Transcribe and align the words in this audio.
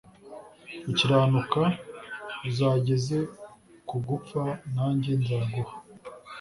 ukiranuka 0.89 1.61
uzageze 2.49 3.17
ku 3.87 3.95
gupfa 4.07 4.41
nanjye 4.73 5.11
nzaguha 5.21 5.73